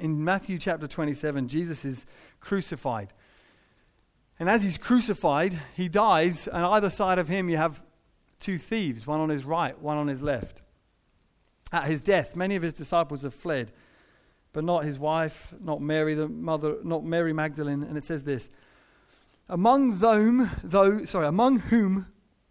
[0.00, 2.06] In Matthew chapter 27, Jesus is
[2.40, 3.12] crucified.
[4.38, 7.82] And as he's crucified, he dies, and either side of him you have
[8.40, 10.62] two thieves, one on his right, one on his left.
[11.70, 13.72] At his death, many of his disciples have fled,
[14.54, 17.82] but not his wife, not Mary, the mother, not Mary Magdalene.
[17.82, 18.48] And it says this
[19.48, 22.06] Among them, though, sorry, among whom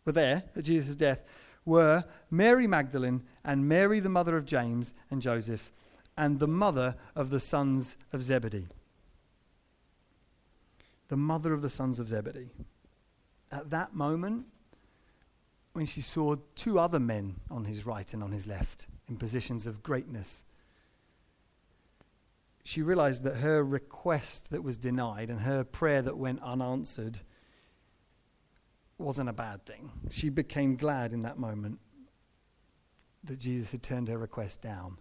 [0.06, 1.24] were there at Jesus' death
[1.66, 5.72] were Mary Magdalene and Mary, the mother of James and Joseph,
[6.20, 8.68] and the mother of the sons of Zebedee
[11.10, 12.52] the mother of the sons of Zebedee.
[13.52, 14.46] At that moment,
[15.74, 19.66] when she saw two other men on his right and on his left in positions
[19.66, 20.44] of greatness,
[22.64, 27.20] she realized that her request that was denied and her prayer that went unanswered
[29.00, 29.92] wasn't a bad thing.
[30.12, 31.80] She became glad in that moment
[33.24, 34.98] that Jesus had turned her request down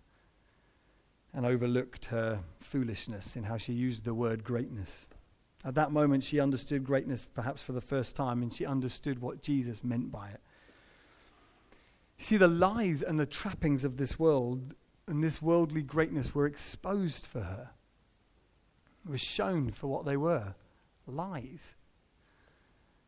[1.38, 5.06] and overlooked her foolishness in how she used the word greatness.
[5.64, 9.40] At that moment, she understood greatness perhaps for the first time, and she understood what
[9.40, 10.40] Jesus meant by it.
[12.18, 14.74] You see, the lies and the trappings of this world
[15.06, 17.70] and this worldly greatness were exposed for her.
[19.06, 20.56] It was shown for what they were
[21.06, 21.76] lies.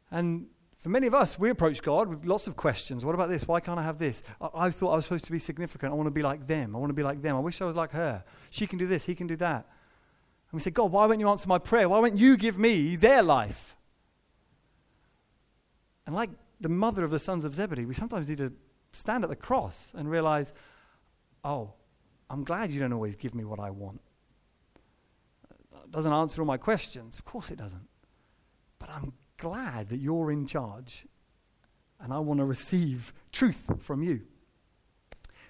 [0.09, 0.47] And
[0.81, 3.05] for many of us, we approach God with lots of questions.
[3.05, 3.47] What about this?
[3.47, 4.23] Why can't I have this?
[4.41, 5.93] I, I thought I was supposed to be significant.
[5.93, 6.75] I want to be like them.
[6.75, 7.37] I want to be like them.
[7.37, 8.25] I wish I was like her.
[8.49, 9.67] She can do this, he can do that.
[10.51, 11.89] And we say, God, why won't you answer my prayer?
[11.89, 13.77] Why won't you give me their life?
[16.07, 18.53] And like the mother of the sons of Zebedee, we sometimes need to
[18.93, 20.53] stand at the cross and realize,
[21.45, 21.75] oh,
[22.31, 24.01] I'm glad you don't always give me what I want.
[25.85, 27.19] It doesn't answer all my questions.
[27.19, 27.87] Of course it doesn't.
[28.79, 31.07] But I'm glad that you're in charge
[31.99, 34.23] and I want to receive truth from you.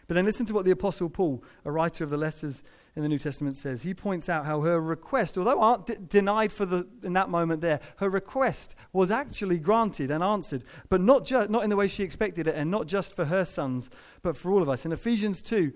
[0.06, 2.64] But then listen to what the Apostle Paul, a writer of the letters
[2.96, 3.82] in the New Testament, says.
[3.82, 7.78] He points out how her request, although d- denied for the, in that moment there,
[7.98, 12.02] her request was actually granted and answered, but not, ju- not in the way she
[12.02, 13.88] expected it, and not just for her sons,
[14.22, 14.84] but for all of us.
[14.84, 15.72] In Ephesians 2,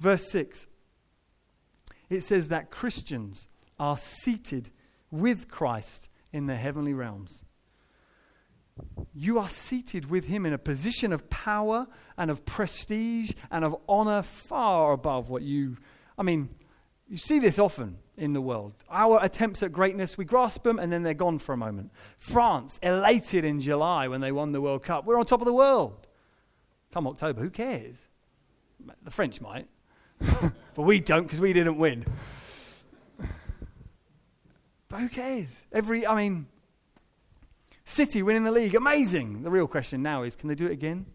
[0.00, 0.66] verse 6,
[2.10, 3.46] it says that Christians
[3.78, 4.70] are seated
[5.12, 7.44] with Christ in the heavenly realms.
[9.14, 13.76] You are seated with him in a position of power and of prestige and of
[13.88, 15.78] honor far above what you.
[16.18, 16.50] I mean,
[17.08, 18.74] you see this often in the world.
[18.90, 21.92] Our attempts at greatness, we grasp them and then they're gone for a moment.
[22.18, 25.04] France, elated in July when they won the World Cup.
[25.04, 26.06] We're on top of the world.
[26.92, 28.08] Come October, who cares?
[29.02, 29.66] The French might,
[30.20, 32.04] but we don't because we didn't win.
[34.88, 35.66] But who cares?
[35.72, 36.46] Every, I mean,
[37.86, 39.44] City winning the league, amazing.
[39.44, 41.06] The real question now is can they do it again?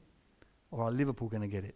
[0.71, 1.75] Or are Liverpool going to get it?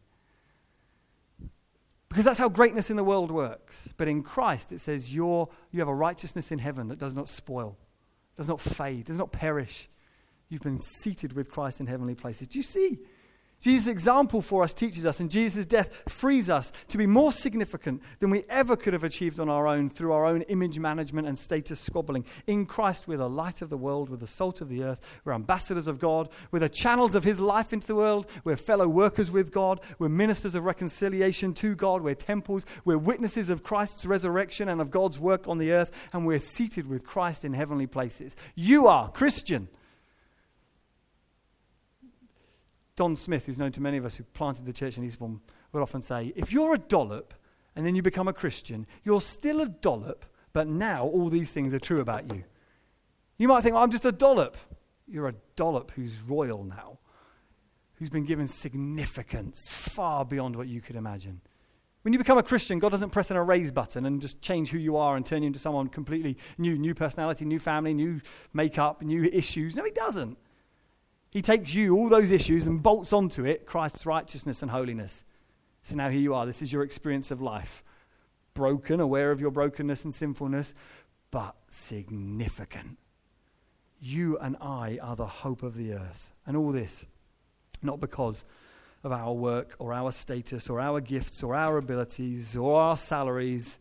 [2.07, 3.89] Because that's how greatness in the world works.
[3.97, 7.27] But in Christ, it says you're, you have a righteousness in heaven that does not
[7.27, 7.77] spoil,
[8.37, 9.89] does not fade, does not perish.
[10.47, 12.47] You've been seated with Christ in heavenly places.
[12.47, 12.99] Do you see?
[13.61, 18.01] Jesus' example for us teaches us, and Jesus' death frees us to be more significant
[18.19, 21.39] than we ever could have achieved on our own through our own image management and
[21.39, 22.25] status squabbling.
[22.45, 25.33] In Christ, we're the light of the world, we're the salt of the earth, we're
[25.33, 29.31] ambassadors of God, we're the channels of His life into the world, we're fellow workers
[29.31, 34.69] with God, we're ministers of reconciliation to God, we're temples, we're witnesses of Christ's resurrection
[34.69, 38.35] and of God's work on the earth, and we're seated with Christ in heavenly places.
[38.53, 39.69] You are Christian.
[42.95, 45.41] Don Smith, who's known to many of us who planted the church in Eastbourne,
[45.71, 47.33] would often say, if you're a dollop
[47.75, 51.73] and then you become a Christian, you're still a dollop, but now all these things
[51.73, 52.43] are true about you.
[53.37, 54.55] You might think, well, I'm just a dollop.
[55.07, 56.99] You're a dollop who's royal now,
[57.95, 61.41] who's been given significance far beyond what you could imagine.
[62.03, 64.77] When you become a Christian, God doesn't press an erase button and just change who
[64.77, 68.21] you are and turn you into someone completely new, new personality, new family, new
[68.53, 69.75] makeup, new issues.
[69.75, 70.37] No, He doesn't.
[71.35, 75.25] He takes you, all those issues, and bolts onto it Christ's righteousness and holiness.
[75.83, 76.45] So now here you are.
[76.45, 77.83] This is your experience of life.
[78.53, 80.73] Broken, aware of your brokenness and sinfulness,
[81.31, 82.97] but significant.
[83.99, 86.29] You and I are the hope of the earth.
[86.47, 87.05] And all this,
[87.83, 88.45] not because
[89.03, 93.77] of our work or our status or our gifts or our abilities or our salaries,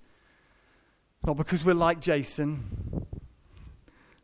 [1.25, 3.07] not because we're like Jason,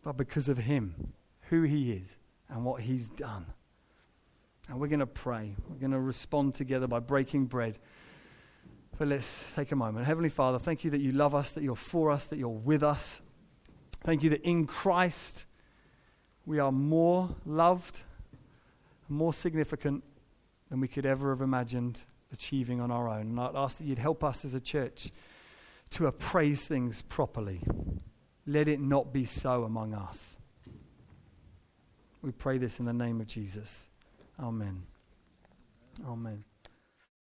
[0.03, 1.12] but because of Him,
[1.43, 2.16] who He is
[2.51, 3.47] and what he's done.
[4.69, 5.55] And we're going to pray.
[5.69, 7.79] We're going to respond together by breaking bread.
[8.99, 10.07] But let's take a moment.
[10.07, 12.83] Heavenly Father, thank you that you love us, that you're for us, that you're with
[12.83, 13.23] us.
[14.05, 15.47] Thank you that in Christ
[16.47, 18.03] we are more loved,
[19.09, 20.05] more significant
[20.69, 23.23] than we could ever have imagined achieving on our own.
[23.23, 25.11] And I'd ask that you'd help us as a church
[25.91, 27.63] to appraise things properly.
[28.47, 30.37] Let it not be so among us.
[32.23, 33.89] We pray this in the name of Jesus.
[34.39, 34.83] Amen.
[36.07, 36.45] Amen.